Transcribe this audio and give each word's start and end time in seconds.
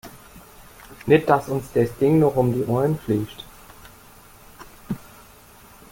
Nicht, 1.05 1.29
dass 1.29 1.47
uns 1.47 1.65
das 1.75 1.95
Ding 1.99 2.17
noch 2.17 2.35
um 2.35 2.51
die 2.51 2.65
Ohren 2.65 2.97
fliegt. 2.97 3.45